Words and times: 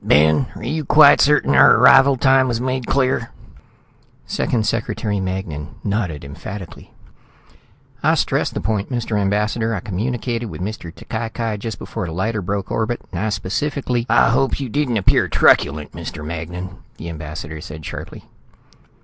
"Ben, 0.03 0.47
are 0.55 0.63
you 0.63 0.83
quite 0.83 1.21
certain 1.21 1.53
our 1.53 1.75
arrival 1.75 2.17
time 2.17 2.47
was 2.47 2.59
made 2.59 2.87
clear?" 2.87 3.29
Second 4.25 4.65
Secretary 4.65 5.19
Magnan 5.19 5.75
nodded 5.83 6.25
emphatically. 6.25 6.89
"I 8.01 8.15
stressed 8.15 8.55
the 8.55 8.61
point, 8.61 8.89
Mr. 8.91 9.15
Ambassador. 9.21 9.75
I 9.75 9.79
communicated 9.79 10.47
with 10.47 10.59
Mr. 10.59 10.91
T'Cai 10.91 11.29
Cai 11.35 11.57
just 11.57 11.77
before 11.77 12.07
the 12.07 12.13
lighter 12.13 12.41
broke 12.41 12.71
orbit, 12.71 13.01
and 13.11 13.19
I 13.21 13.29
specifically" 13.29 14.07
"I 14.09 14.31
hope 14.31 14.59
you 14.59 14.69
didn't 14.69 14.97
appear 14.97 15.27
truculent, 15.27 15.91
Mr. 15.91 16.25
Magnan," 16.25 16.77
the 16.97 17.07
ambassador 17.07 17.61
said 17.61 17.85
sharply. 17.85 18.23